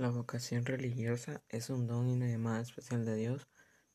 [0.00, 3.48] La vocación religiosa es un don y una llamada especial de Dios,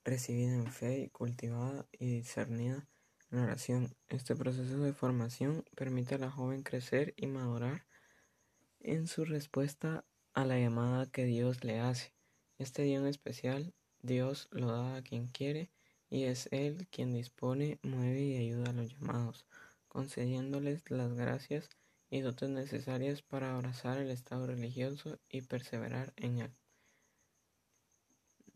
[0.04, 2.88] recibida en fe y cultivada y discernida
[3.32, 3.98] en oración.
[4.08, 7.88] Este proceso de formación permite a la joven crecer y madurar
[8.82, 10.06] en su respuesta
[10.36, 12.14] a la llamada que Dios le hace.
[12.60, 15.72] Este don especial Dios lo da a quien quiere
[16.12, 19.48] y es Él quien dispone, mueve y ayuda a los llamados,
[19.88, 21.68] concediéndoles las gracias
[22.10, 26.52] y dotes necesarias para abrazar el estado religioso y perseverar en él.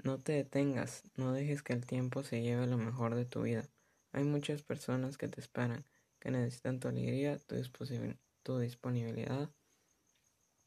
[0.03, 3.69] No te detengas, no dejes que el tiempo se lleve lo mejor de tu vida.
[4.11, 5.85] Hay muchas personas que te esperan,
[6.19, 9.49] que necesitan tu alegría, tu, disponibilidad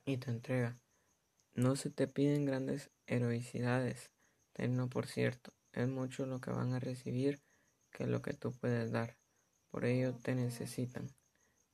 [0.05, 0.78] y tu entrega.
[1.55, 4.10] No se te piden grandes heroicidades,
[4.52, 7.41] tenlo por cierto, es mucho lo que van a recibir
[7.91, 9.16] que lo que tú puedes dar.
[9.70, 11.08] Por ello te necesitan.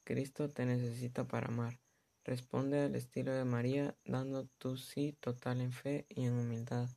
[0.08, 1.78] Cristo te necesita para amar.
[2.24, 6.88] Responde al estilo de María, dando tu sí total en fe y en humildad.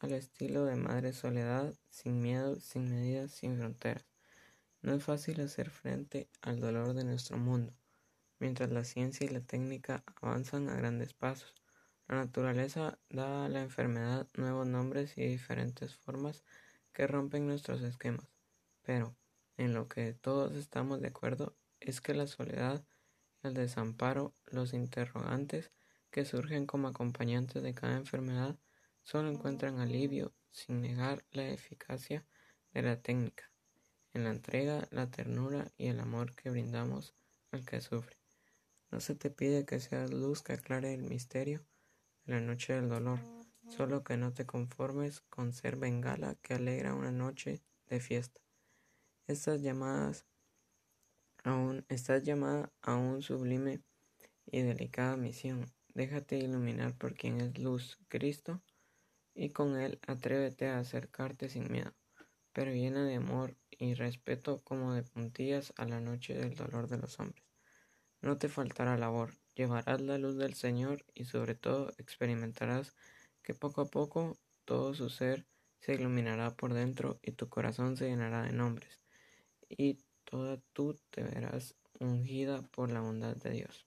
[0.00, 4.04] Al estilo de Madre Soledad, sin miedo, sin medidas, sin fronteras.
[4.82, 7.72] No es fácil hacer frente al dolor de nuestro mundo.
[8.40, 11.54] Mientras la ciencia y la técnica avanzan a grandes pasos,
[12.08, 16.42] la naturaleza da a la enfermedad nuevos nombres y diferentes formas
[16.92, 18.26] que rompen nuestros esquemas.
[18.82, 19.14] Pero,
[19.56, 22.84] en lo que todos estamos de acuerdo es que la soledad,
[23.42, 25.70] el desamparo, los interrogantes
[26.10, 28.58] que surgen como acompañantes de cada enfermedad
[29.02, 32.24] solo encuentran alivio sin negar la eficacia
[32.72, 33.50] de la técnica,
[34.12, 37.14] en la entrega, la ternura y el amor que brindamos
[37.50, 38.16] al que sufre.
[38.90, 41.66] No se te pide que seas luz que aclare el misterio
[42.24, 43.18] de la noche del dolor,
[43.68, 48.40] solo que no te conformes con ser bengala que alegra una noche de fiesta.
[49.26, 50.26] Estas llamadas
[51.46, 53.82] Aún estás llamada a un sublime
[54.46, 55.66] y delicada misión.
[55.92, 58.62] Déjate iluminar por quien es luz, Cristo,
[59.34, 61.92] y con Él atrévete a acercarte sin miedo,
[62.54, 66.96] pero llena de amor y respeto como de puntillas a la noche del dolor de
[66.96, 67.44] los hombres.
[68.22, 72.94] No te faltará labor, llevarás la luz del Señor y sobre todo experimentarás
[73.42, 75.46] que poco a poco todo su ser
[75.78, 79.04] se iluminará por dentro y tu corazón se llenará de nombres
[79.68, 83.86] y toda tú te verás ungida por la bondad de Dios.